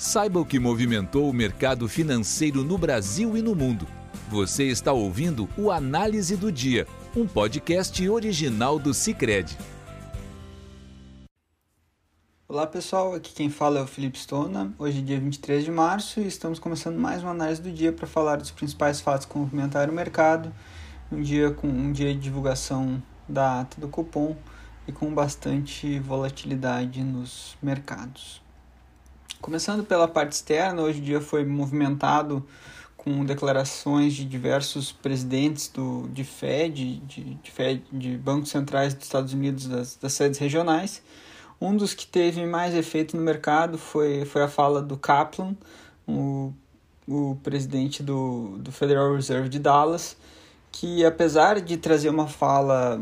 Saiba 0.00 0.40
o 0.40 0.46
que 0.46 0.58
movimentou 0.58 1.28
o 1.28 1.32
mercado 1.32 1.86
financeiro 1.86 2.64
no 2.64 2.78
Brasil 2.78 3.36
e 3.36 3.42
no 3.42 3.54
mundo. 3.54 3.86
Você 4.30 4.64
está 4.64 4.94
ouvindo 4.94 5.46
o 5.58 5.70
Análise 5.70 6.38
do 6.38 6.50
Dia, 6.50 6.86
um 7.14 7.26
podcast 7.26 8.08
original 8.08 8.78
do 8.78 8.94
Cicred. 8.94 9.58
Olá 12.48 12.66
pessoal, 12.66 13.14
aqui 13.14 13.34
quem 13.34 13.50
fala 13.50 13.80
é 13.80 13.82
o 13.82 13.86
Felipe 13.86 14.18
Stona. 14.18 14.72
Hoje 14.78 15.00
é 15.00 15.02
dia 15.02 15.20
23 15.20 15.66
de 15.66 15.70
março 15.70 16.18
e 16.18 16.26
estamos 16.26 16.58
começando 16.58 16.98
mais 16.98 17.22
uma 17.22 17.32
análise 17.32 17.60
do 17.60 17.70
dia 17.70 17.92
para 17.92 18.06
falar 18.06 18.36
dos 18.36 18.50
principais 18.50 19.02
fatos 19.02 19.26
que 19.26 19.36
movimentaram 19.36 19.92
o 19.92 19.96
mercado. 19.96 20.50
Um 21.12 21.20
dia 21.20 21.50
com 21.50 21.66
um 21.66 21.92
dia 21.92 22.14
de 22.14 22.20
divulgação 22.20 23.02
da 23.28 23.60
ata 23.60 23.78
do 23.78 23.86
cupom 23.86 24.34
e 24.88 24.92
com 24.92 25.12
bastante 25.12 25.98
volatilidade 25.98 27.04
nos 27.04 27.54
mercados. 27.62 28.40
Começando 29.40 29.82
pela 29.82 30.06
parte 30.06 30.32
externa, 30.32 30.82
hoje 30.82 31.00
o 31.00 31.02
dia 31.02 31.18
foi 31.18 31.46
movimentado 31.46 32.46
com 32.94 33.24
declarações 33.24 34.12
de 34.12 34.22
diversos 34.26 34.92
presidentes 34.92 35.66
do, 35.68 36.06
de 36.12 36.24
Fed, 36.24 36.96
de, 37.06 37.34
de, 37.36 37.50
Fed, 37.50 37.82
de 37.90 38.18
bancos 38.18 38.50
centrais 38.50 38.92
dos 38.92 39.04
Estados 39.04 39.32
Unidos, 39.32 39.66
das, 39.66 39.96
das 39.96 40.12
sedes 40.12 40.38
regionais. 40.38 41.02
Um 41.58 41.74
dos 41.74 41.94
que 41.94 42.06
teve 42.06 42.44
mais 42.44 42.74
efeito 42.74 43.16
no 43.16 43.22
mercado 43.22 43.78
foi, 43.78 44.26
foi 44.26 44.42
a 44.42 44.48
fala 44.48 44.82
do 44.82 44.98
Kaplan, 44.98 45.56
o, 46.06 46.52
o 47.08 47.38
presidente 47.42 48.02
do, 48.02 48.58
do 48.58 48.70
Federal 48.70 49.14
Reserve 49.14 49.48
de 49.48 49.58
Dallas, 49.58 50.18
que 50.72 51.04
apesar 51.04 51.60
de 51.60 51.76
trazer 51.76 52.08
uma 52.08 52.26
fala 52.26 53.00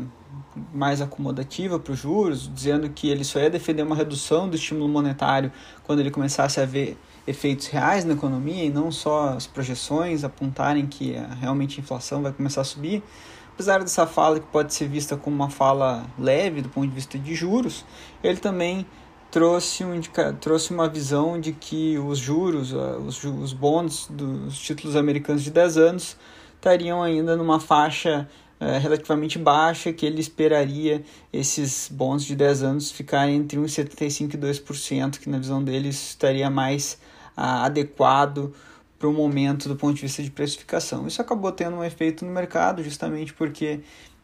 mais 0.73 1.01
acomodativa 1.01 1.79
para 1.79 1.93
os 1.93 1.99
juros, 1.99 2.51
dizendo 2.53 2.89
que 2.89 3.09
ele 3.09 3.23
só 3.23 3.39
ia 3.39 3.49
defender 3.49 3.83
uma 3.83 3.95
redução 3.95 4.49
do 4.49 4.55
estímulo 4.55 4.87
monetário 4.87 5.51
quando 5.83 5.99
ele 5.99 6.11
começasse 6.11 6.59
a 6.59 6.65
ver 6.65 6.97
efeitos 7.25 7.67
reais 7.67 8.05
na 8.05 8.13
economia 8.13 8.63
e 8.63 8.69
não 8.69 8.91
só 8.91 9.29
as 9.29 9.45
projeções 9.45 10.23
apontarem 10.23 10.87
que 10.87 11.15
a, 11.15 11.27
realmente 11.35 11.79
a 11.79 11.83
inflação 11.83 12.21
vai 12.21 12.31
começar 12.31 12.61
a 12.61 12.63
subir. 12.63 13.03
Apesar 13.53 13.79
dessa 13.79 14.07
fala 14.07 14.39
que 14.39 14.47
pode 14.47 14.73
ser 14.73 14.87
vista 14.87 15.17
como 15.17 15.35
uma 15.35 15.49
fala 15.49 16.05
leve 16.17 16.61
do 16.61 16.69
ponto 16.69 16.87
de 16.87 16.95
vista 16.95 17.19
de 17.19 17.35
juros, 17.35 17.85
ele 18.23 18.37
também 18.37 18.85
trouxe, 19.29 19.83
um, 19.83 19.99
trouxe 20.39 20.71
uma 20.71 20.87
visão 20.87 21.39
de 21.39 21.51
que 21.51 21.97
os 21.99 22.17
juros, 22.17 22.71
os, 22.71 23.23
os 23.23 23.53
bons 23.53 24.07
dos 24.09 24.57
títulos 24.57 24.95
americanos 24.95 25.43
de 25.43 25.51
10 25.51 25.77
anos 25.77 26.17
estariam 26.59 27.01
ainda 27.01 27.37
numa 27.37 27.59
faixa 27.59 28.27
é, 28.59 28.77
relativamente 28.77 29.39
baixa, 29.39 29.93
que 29.93 30.05
ele 30.05 30.19
esperaria 30.19 31.01
esses 31.31 31.89
bons 31.89 32.25
de 32.25 32.35
10 32.35 32.63
anos 32.63 32.91
ficarem 32.91 33.37
entre 33.37 33.57
1,75% 33.57 34.33
e 34.33 34.37
2%, 34.37 35.19
que 35.19 35.29
na 35.29 35.37
visão 35.37 35.63
dele 35.63 35.87
estaria 35.87 36.49
mais 36.49 36.99
ah, 37.37 37.63
adequado 37.63 38.53
para 38.99 39.07
o 39.07 39.13
momento 39.13 39.69
do 39.69 39.77
ponto 39.77 39.95
de 39.95 40.01
vista 40.01 40.21
de 40.21 40.29
precificação. 40.29 41.07
Isso 41.07 41.21
acabou 41.21 41.53
tendo 41.53 41.77
um 41.77 41.83
efeito 41.83 42.25
no 42.25 42.31
mercado, 42.31 42.83
justamente 42.83 43.33
porque 43.33 43.79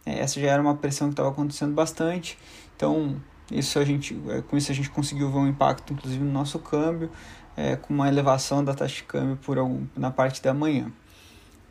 é, 0.05 0.19
essa 0.19 0.39
já 0.39 0.47
era 0.47 0.61
uma 0.61 0.75
pressão 0.75 1.07
que 1.07 1.13
estava 1.13 1.29
acontecendo 1.29 1.73
bastante, 1.73 2.37
então 2.75 3.15
isso 3.49 3.79
a 3.79 3.85
gente, 3.85 4.19
é, 4.27 4.41
com 4.41 4.57
isso 4.57 4.69
a 4.69 4.75
gente 4.75 4.89
conseguiu 4.89 5.31
ver 5.31 5.37
um 5.37 5.47
impacto 5.47 5.93
inclusive 5.93 6.21
no 6.21 6.31
nosso 6.31 6.59
câmbio, 6.59 7.09
é, 7.55 7.77
com 7.77 7.93
uma 7.93 8.09
elevação 8.09 8.65
da 8.65 8.73
taxa 8.73 8.95
de 8.95 9.03
câmbio 9.03 9.37
por 9.37 9.57
algum, 9.57 9.85
na 9.95 10.11
parte 10.11 10.43
da 10.43 10.53
manhã. 10.53 10.91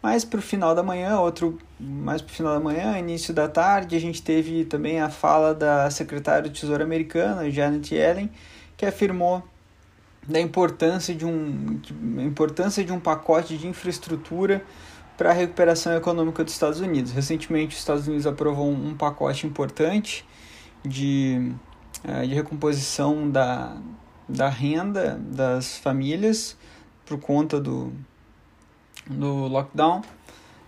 Mais 0.05 0.23
para 0.23 0.39
o 0.39 0.43
final 0.43 0.75
da 0.75 0.83
manhã, 0.83 1.19
outro 1.19 1.59
mais 1.81 2.21
para 2.21 2.31
o 2.31 2.35
final 2.35 2.53
da 2.53 2.61
manhã, 2.61 2.99
início 2.99 3.33
da 3.33 3.49
tarde, 3.49 3.97
a 3.97 3.99
gente 3.99 4.23
teve 4.23 4.67
também 4.67 5.01
a 5.01 5.09
fala 5.09 5.55
da 5.55 5.91
secretária 5.91 6.43
do 6.43 6.51
Tesouro 6.51 6.83
americana, 6.83 7.51
Janet 7.51 7.95
Yellen, 7.95 8.31
que 8.77 8.85
afirmou 8.85 9.43
da 10.29 10.39
importância 10.39 11.15
de 11.15 11.25
um, 11.25 11.79
de, 11.79 11.95
importância 12.23 12.85
de 12.85 12.93
um 12.93 13.01
pacote 13.01 13.57
de 13.57 13.67
infraestrutura 13.67 14.63
para 15.17 15.31
a 15.31 15.33
recuperação 15.33 15.97
econômica 15.97 16.45
dos 16.45 16.53
Estados 16.53 16.81
Unidos. 16.81 17.11
Recentemente, 17.11 17.73
os 17.73 17.79
Estados 17.79 18.07
Unidos 18.07 18.27
aprovou 18.27 18.69
um, 18.69 18.89
um 18.91 18.95
pacote 18.95 19.47
importante 19.47 20.23
de, 20.85 21.51
eh, 22.07 22.27
de 22.27 22.35
recomposição 22.35 23.31
da, 23.31 23.75
da 24.29 24.51
renda 24.51 25.19
das 25.19 25.79
famílias 25.79 26.59
por 27.07 27.19
conta 27.19 27.59
do, 27.59 27.91
do 29.09 29.47
lockdown. 29.47 30.03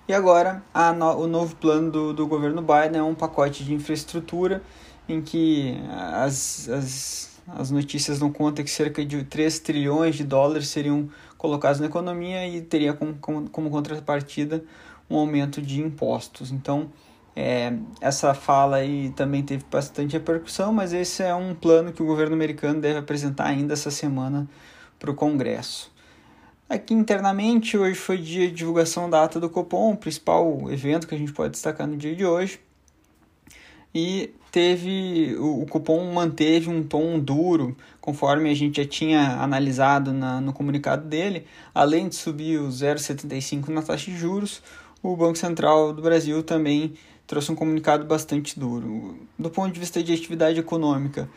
E 0.09 0.15
agora 0.15 0.63
no, 0.97 1.23
o 1.23 1.27
novo 1.27 1.57
plano 1.57 1.91
do, 1.91 2.13
do 2.13 2.27
governo 2.27 2.63
Biden 2.63 3.01
é 3.01 3.03
um 3.03 3.15
pacote 3.15 3.65
de 3.65 3.75
infraestrutura 3.75 4.63
em 5.09 5.21
que 5.21 5.77
as, 6.13 6.69
as, 6.69 7.41
as 7.49 7.71
notícias 7.71 8.19
dão 8.19 8.31
conta 8.31 8.63
que 8.63 8.71
cerca 8.71 9.05
de 9.05 9.25
3 9.25 9.59
trilhões 9.61 10.15
de 10.15 10.25
dólares 10.25 10.69
seriam 10.69 11.09
colocados 11.37 11.81
na 11.81 11.87
economia 11.87 12.47
e 12.49 12.61
teria 12.63 12.93
como, 12.93 13.15
como, 13.15 13.51
como 13.51 13.71
contrapartida 13.71 14.65
um 15.09 15.17
aumento 15.17 15.63
de 15.63 15.81
impostos. 15.81 16.51
Então, 16.51 16.91
é, 17.35 17.73
essa 18.01 18.33
fala 18.33 18.77
aí 18.77 19.11
também 19.11 19.43
teve 19.43 19.65
bastante 19.71 20.15
repercussão, 20.15 20.73
mas 20.73 20.93
esse 20.93 21.23
é 21.23 21.35
um 21.35 21.55
plano 21.55 21.93
que 21.93 22.03
o 22.03 22.07
governo 22.07 22.35
americano 22.35 22.81
deve 22.81 22.99
apresentar 22.99 23.47
ainda 23.47 23.75
essa 23.75 23.91
semana 23.91 24.49
para 24.99 25.11
o 25.11 25.15
Congresso. 25.15 25.93
Aqui 26.69 26.95
internamente, 26.95 27.79
hoje 27.79 27.95
foi 27.95 28.19
dia 28.19 28.49
de 28.49 28.55
divulgação 28.55 29.09
da 29.09 29.23
ata 29.23 29.39
do 29.39 29.49
Copom, 29.49 29.93
o 29.93 29.97
principal 29.97 30.69
evento 30.69 31.07
que 31.07 31.15
a 31.15 31.19
gente 31.19 31.33
pode 31.33 31.53
destacar 31.53 31.87
no 31.87 31.97
dia 31.97 32.17
de 32.17 32.27
hoje. 32.27 32.59
E 33.95 34.35
teve 34.51 35.37
o, 35.39 35.63
o 35.63 35.67
Copom 35.67 36.13
manteve 36.13 36.69
um 36.69 36.83
tom 36.83 37.21
duro, 37.21 37.77
conforme 38.01 38.51
a 38.51 38.55
gente 38.55 38.83
já 38.83 38.89
tinha 38.89 39.41
analisado 39.41 40.13
na, 40.13 40.41
no 40.41 40.53
comunicado 40.53 41.07
dele. 41.07 41.47
Além 41.73 42.09
de 42.09 42.17
subir 42.17 42.59
o 42.59 42.67
0,75 42.67 43.69
na 43.69 43.81
taxa 43.81 44.11
de 44.11 44.17
juros, 44.19 44.61
o 45.01 45.17
Banco 45.17 45.39
Central 45.39 45.93
do 45.93 46.03
Brasil 46.03 46.43
também 46.43 46.95
trouxe 47.29 47.53
um 47.53 47.55
comunicado 47.55 48.05
bastante 48.05 48.59
duro. 48.59 49.17
Do 49.39 49.51
ponto 49.51 49.73
de 49.73 49.79
vista 49.79 50.03
de 50.03 50.13
atividade 50.13 50.59
econômica, 50.59 51.29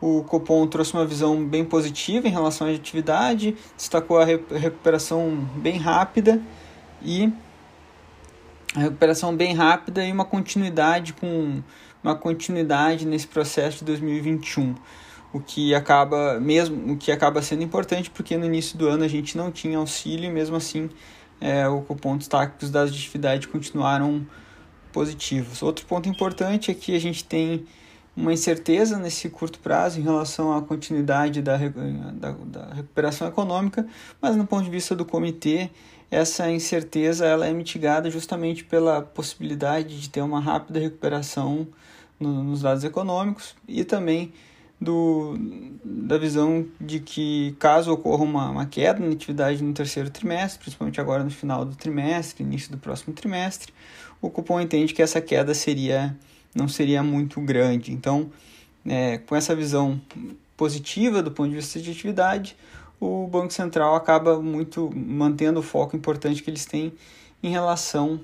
o 0.00 0.22
Copom 0.24 0.66
trouxe 0.66 0.94
uma 0.94 1.04
visão 1.04 1.44
bem 1.44 1.64
positiva 1.64 2.28
em 2.28 2.30
relação 2.30 2.66
à 2.66 2.70
atividade, 2.70 3.56
destacou 3.76 4.18
a 4.18 4.24
recuperação 4.24 5.48
bem 5.56 5.76
rápida 5.78 6.40
e 7.02 7.32
a 8.74 8.80
recuperação 8.80 9.34
bem 9.34 9.54
rápida 9.54 10.04
e 10.04 10.12
uma 10.12 10.24
continuidade 10.24 11.12
com 11.12 11.62
uma 12.02 12.14
continuidade 12.14 13.06
nesse 13.06 13.26
processo 13.26 13.78
de 13.78 13.84
2021 13.86 14.74
o 15.32 15.40
que 15.40 15.74
acaba 15.74 16.40
mesmo 16.40 16.92
o 16.92 16.96
que 16.96 17.12
acaba 17.12 17.42
sendo 17.42 17.62
importante 17.62 18.10
porque 18.10 18.36
no 18.36 18.46
início 18.46 18.78
do 18.78 18.88
ano 18.88 19.04
a 19.04 19.08
gente 19.08 19.36
não 19.36 19.50
tinha 19.50 19.78
auxílio 19.78 20.26
e 20.26 20.32
mesmo 20.32 20.56
assim 20.56 20.88
é, 21.40 21.68
o 21.68 21.82
Copom 21.82 22.16
destaca 22.16 22.54
que 22.58 22.64
os 22.64 22.70
dados 22.70 22.92
de 22.92 22.98
atividade 22.98 23.46
continuaram 23.46 24.26
positivos. 24.92 25.62
Outro 25.62 25.86
ponto 25.86 26.08
importante 26.08 26.70
é 26.70 26.74
que 26.74 26.96
a 26.96 26.98
gente 26.98 27.24
tem 27.24 27.64
uma 28.18 28.32
incerteza 28.32 28.98
nesse 28.98 29.28
curto 29.28 29.60
prazo 29.60 30.00
em 30.00 30.02
relação 30.02 30.52
à 30.52 30.60
continuidade 30.60 31.40
da, 31.40 31.56
da, 31.56 32.32
da, 32.32 32.74
recuperação 32.74 33.28
econômica, 33.28 33.86
mas 34.20 34.34
no 34.34 34.44
ponto 34.44 34.64
de 34.64 34.70
vista 34.70 34.96
do 34.96 35.04
comitê, 35.04 35.70
essa 36.10 36.50
incerteza 36.50 37.24
ela 37.24 37.46
é 37.46 37.52
mitigada 37.52 38.10
justamente 38.10 38.64
pela 38.64 39.02
possibilidade 39.02 40.00
de 40.00 40.10
ter 40.10 40.20
uma 40.20 40.40
rápida 40.40 40.80
recuperação 40.80 41.68
no, 42.18 42.42
nos 42.42 42.62
dados 42.62 42.82
econômicos 42.82 43.54
e 43.68 43.84
também 43.84 44.32
do, 44.80 45.36
da 45.84 46.18
visão 46.18 46.66
de 46.80 46.98
que 46.98 47.54
caso 47.60 47.92
ocorra 47.92 48.24
uma, 48.24 48.50
uma 48.50 48.66
queda 48.66 48.98
na 48.98 49.12
atividade 49.12 49.62
no 49.62 49.72
terceiro 49.72 50.10
trimestre, 50.10 50.58
principalmente 50.60 51.00
agora 51.00 51.22
no 51.22 51.30
final 51.30 51.64
do 51.64 51.76
trimestre, 51.76 52.42
início 52.42 52.72
do 52.72 52.78
próximo 52.78 53.14
trimestre, 53.14 53.72
o 54.20 54.28
cupom 54.28 54.60
entende 54.60 54.92
que 54.92 55.02
essa 55.02 55.20
queda 55.20 55.54
seria 55.54 56.16
não 56.54 56.68
seria 56.68 57.02
muito 57.02 57.40
grande. 57.40 57.92
Então, 57.92 58.30
é, 58.86 59.18
com 59.18 59.36
essa 59.36 59.54
visão 59.54 60.00
positiva 60.56 61.22
do 61.22 61.30
ponto 61.30 61.50
de 61.50 61.56
vista 61.56 61.80
de 61.80 61.90
atividade, 61.90 62.56
o 63.00 63.26
Banco 63.26 63.52
Central 63.52 63.94
acaba 63.94 64.40
muito 64.40 64.90
mantendo 64.94 65.60
o 65.60 65.62
foco 65.62 65.96
importante 65.96 66.42
que 66.42 66.50
eles 66.50 66.64
têm 66.64 66.92
em 67.42 67.50
relação 67.50 68.20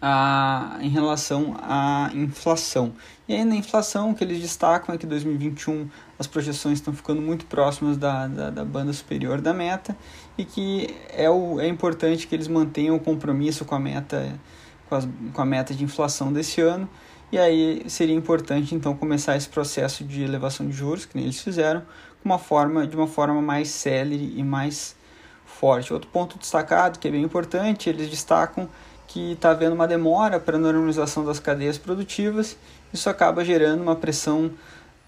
a, 0.00 0.78
em 0.80 0.88
relação 0.88 1.56
à 1.60 2.10
inflação. 2.14 2.92
E 3.28 3.34
aí 3.34 3.44
na 3.44 3.56
inflação 3.56 4.10
o 4.10 4.14
que 4.14 4.22
eles 4.22 4.40
destacam 4.40 4.94
é 4.94 4.98
que 4.98 5.06
2021 5.06 5.88
as 6.18 6.26
projeções 6.26 6.78
estão 6.78 6.92
ficando 6.92 7.20
muito 7.20 7.46
próximas 7.46 7.96
da, 7.96 8.26
da, 8.26 8.50
da, 8.50 8.64
banda 8.64 8.92
superior 8.92 9.40
da 9.40 9.54
meta 9.54 9.96
e 10.36 10.44
que 10.44 10.94
é, 11.10 11.28
o, 11.30 11.60
é 11.60 11.68
importante 11.68 12.26
que 12.26 12.34
eles 12.34 12.48
mantenham 12.48 12.96
o 12.96 13.00
compromisso 13.00 13.64
com 13.64 13.74
a 13.74 13.80
meta 13.80 14.38
com, 14.88 14.94
as, 14.94 15.08
com 15.32 15.42
a 15.42 15.44
meta 15.44 15.74
de 15.74 15.84
inflação 15.84 16.32
desse 16.32 16.60
ano. 16.60 16.88
E 17.30 17.38
aí 17.38 17.84
seria 17.88 18.14
importante 18.14 18.74
então 18.74 18.94
começar 18.96 19.36
esse 19.36 19.48
processo 19.48 20.04
de 20.04 20.22
elevação 20.22 20.66
de 20.66 20.72
juros, 20.72 21.04
que 21.04 21.18
eles 21.18 21.40
fizeram, 21.40 21.82
uma 22.24 22.38
forma, 22.38 22.86
de 22.86 22.96
uma 22.96 23.06
forma 23.06 23.42
mais 23.42 23.68
célere 23.68 24.34
e 24.36 24.42
mais 24.42 24.96
forte. 25.44 25.92
Outro 25.92 26.08
ponto 26.10 26.38
destacado, 26.38 26.98
que 26.98 27.08
é 27.08 27.10
bem 27.10 27.22
importante, 27.22 27.88
eles 27.88 28.08
destacam 28.08 28.68
que 29.06 29.32
está 29.32 29.50
havendo 29.50 29.74
uma 29.74 29.86
demora 29.86 30.38
para 30.38 30.56
a 30.56 30.60
normalização 30.60 31.24
das 31.24 31.38
cadeias 31.38 31.78
produtivas, 31.78 32.56
isso 32.92 33.08
acaba 33.08 33.44
gerando 33.44 33.82
uma 33.82 33.96
pressão 33.96 34.50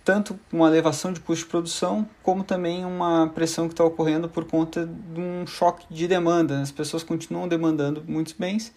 tanto 0.08 0.40
uma 0.50 0.68
elevação 0.68 1.12
de 1.12 1.20
custo 1.20 1.44
de 1.44 1.50
produção, 1.50 2.08
como 2.22 2.42
também 2.42 2.82
uma 2.82 3.28
pressão 3.28 3.66
que 3.68 3.74
está 3.74 3.84
ocorrendo 3.84 4.26
por 4.26 4.46
conta 4.46 4.86
de 4.86 5.20
um 5.20 5.46
choque 5.46 5.84
de 5.90 6.08
demanda. 6.08 6.62
As 6.62 6.70
pessoas 6.70 7.02
continuam 7.02 7.46
demandando 7.46 8.02
muitos 8.08 8.32
bens, 8.32 8.72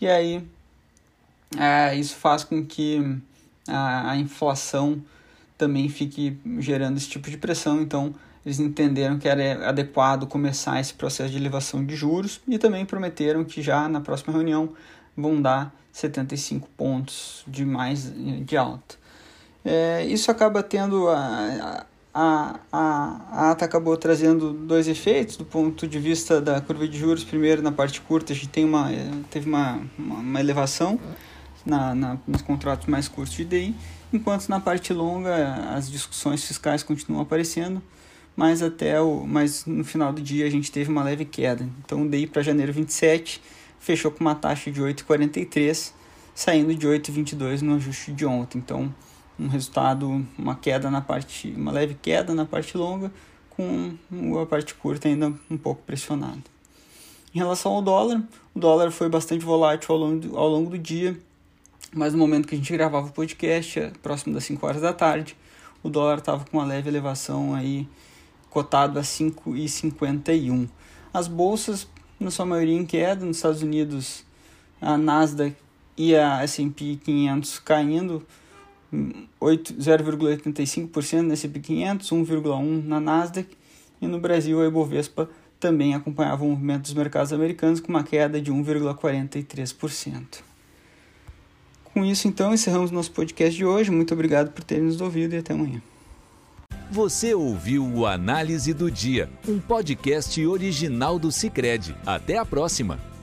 e 0.00 0.06
aí 0.08 0.46
é, 1.58 1.94
isso 1.94 2.16
faz 2.16 2.44
com 2.44 2.64
que 2.64 3.18
a, 3.68 4.10
a 4.10 4.16
inflação 4.16 5.02
também 5.56 5.88
fique 5.88 6.38
gerando 6.58 6.96
esse 6.96 7.08
tipo 7.08 7.30
de 7.30 7.36
pressão. 7.36 7.80
Então, 7.80 8.14
eles 8.44 8.60
entenderam 8.60 9.18
que 9.18 9.28
era 9.28 9.68
adequado 9.68 10.26
começar 10.26 10.80
esse 10.80 10.94
processo 10.94 11.30
de 11.30 11.36
elevação 11.36 11.84
de 11.84 11.96
juros 11.96 12.40
e 12.46 12.58
também 12.58 12.84
prometeram 12.84 13.44
que 13.44 13.62
já 13.62 13.88
na 13.88 14.00
próxima 14.00 14.32
reunião 14.32 14.72
vão 15.16 15.40
dar 15.40 15.74
75 15.92 16.68
pontos 16.76 17.42
de 17.48 17.64
mais 17.64 18.12
de 18.44 18.56
alta. 18.56 18.96
É, 19.64 20.04
isso 20.04 20.30
acaba 20.30 20.62
tendo 20.62 21.08
a, 21.08 21.86
a, 22.18 22.60
a 22.72 23.50
ata 23.50 23.66
acabou 23.66 23.94
trazendo 23.94 24.54
dois 24.54 24.88
efeitos 24.88 25.36
do 25.36 25.44
ponto 25.44 25.86
de 25.86 25.98
vista 25.98 26.40
da 26.40 26.62
curva 26.62 26.88
de 26.88 26.96
juros. 26.96 27.22
Primeiro, 27.22 27.60
na 27.60 27.70
parte 27.70 28.00
curta, 28.00 28.32
a 28.32 28.36
gente 28.36 28.48
tem 28.48 28.64
uma, 28.64 28.88
teve 29.30 29.46
uma, 29.46 29.82
uma, 29.98 30.14
uma 30.14 30.40
elevação 30.40 30.98
na, 31.66 31.94
na, 31.94 32.16
nos 32.26 32.40
contratos 32.40 32.86
mais 32.86 33.06
curtos 33.06 33.34
de 33.34 33.44
DI, 33.44 33.74
enquanto 34.10 34.48
na 34.48 34.58
parte 34.58 34.94
longa 34.94 35.74
as 35.74 35.90
discussões 35.90 36.42
fiscais 36.42 36.82
continuam 36.82 37.20
aparecendo, 37.20 37.82
mas 38.34 38.62
até 38.62 38.98
o, 38.98 39.26
mas 39.26 39.66
no 39.66 39.84
final 39.84 40.10
do 40.10 40.22
dia 40.22 40.46
a 40.46 40.50
gente 40.50 40.72
teve 40.72 40.90
uma 40.90 41.04
leve 41.04 41.26
queda. 41.26 41.68
Então 41.84 42.00
o 42.00 42.08
DI 42.08 42.26
para 42.26 42.40
janeiro 42.40 42.72
27 42.72 43.42
fechou 43.78 44.10
com 44.10 44.22
uma 44.24 44.34
taxa 44.34 44.70
de 44.70 44.80
8,43, 44.80 45.92
saindo 46.34 46.74
de 46.74 46.88
8,22 46.88 47.60
no 47.60 47.76
ajuste 47.76 48.10
de 48.10 48.24
ontem. 48.24 48.56
Então 48.56 48.90
um 49.38 49.48
resultado, 49.48 50.26
uma 50.38 50.54
queda 50.54 50.90
na 50.90 51.00
parte, 51.00 51.52
uma 51.56 51.70
leve 51.70 51.94
queda 51.94 52.34
na 52.34 52.44
parte 52.44 52.76
longa, 52.76 53.12
com 53.50 53.96
a 54.40 54.46
parte 54.46 54.74
curta 54.74 55.08
ainda 55.08 55.32
um 55.50 55.56
pouco 55.56 55.82
pressionada. 55.82 56.42
Em 57.34 57.38
relação 57.38 57.72
ao 57.72 57.82
dólar, 57.82 58.22
o 58.54 58.58
dólar 58.58 58.90
foi 58.90 59.08
bastante 59.08 59.44
volátil 59.44 59.94
ao 59.94 60.00
longo 60.00 60.20
do, 60.20 60.38
ao 60.38 60.48
longo 60.48 60.70
do 60.70 60.78
dia, 60.78 61.18
mas 61.92 62.12
no 62.12 62.18
momento 62.18 62.48
que 62.48 62.54
a 62.54 62.58
gente 62.58 62.72
gravava 62.72 63.08
o 63.08 63.12
podcast, 63.12 63.78
é 63.78 63.90
próximo 64.02 64.34
das 64.34 64.44
5 64.44 64.66
horas 64.66 64.82
da 64.82 64.92
tarde, 64.92 65.36
o 65.82 65.88
dólar 65.88 66.18
estava 66.18 66.44
com 66.44 66.58
uma 66.58 66.66
leve 66.66 66.88
elevação 66.88 67.54
aí, 67.54 67.86
cotado 68.50 68.98
a 68.98 69.02
5,51. 69.02 70.68
As 71.12 71.28
bolsas, 71.28 71.86
na 72.18 72.30
sua 72.30 72.46
maioria 72.46 72.76
em 72.76 72.86
queda, 72.86 73.24
nos 73.24 73.36
Estados 73.36 73.62
Unidos, 73.62 74.24
a 74.80 74.96
Nasdaq 74.96 75.54
e 75.96 76.14
a 76.14 76.42
S&P 76.42 76.98
500 77.04 77.58
caindo, 77.58 78.26
0,85% 79.40 81.22
no 81.22 81.32
S&P 81.32 81.60
500, 81.60 82.10
1,1% 82.10 82.84
na 82.84 83.00
Nasdaq, 83.00 83.48
e 84.00 84.06
no 84.06 84.20
Brasil 84.20 84.60
a 84.60 84.66
Ibovespa 84.66 85.28
também 85.58 85.94
acompanhava 85.94 86.44
o 86.44 86.50
movimento 86.50 86.82
dos 86.82 86.94
mercados 86.94 87.32
americanos 87.32 87.80
com 87.80 87.88
uma 87.88 88.04
queda 88.04 88.40
de 88.40 88.52
1,43%. 88.52 90.44
Com 91.84 92.04
isso, 92.04 92.28
então, 92.28 92.52
encerramos 92.52 92.90
nosso 92.90 93.10
podcast 93.10 93.56
de 93.56 93.64
hoje. 93.64 93.90
Muito 93.90 94.12
obrigado 94.12 94.52
por 94.52 94.62
terem 94.62 94.84
nos 94.84 95.00
ouvido 95.00 95.34
e 95.34 95.38
até 95.38 95.54
amanhã. 95.54 95.80
Você 96.90 97.34
ouviu 97.34 97.84
o 97.84 98.06
Análise 98.06 98.72
do 98.72 98.90
Dia, 98.90 99.30
um 99.48 99.58
podcast 99.58 100.44
original 100.46 101.18
do 101.18 101.32
Cicred. 101.32 101.96
Até 102.04 102.36
a 102.36 102.44
próxima! 102.44 103.15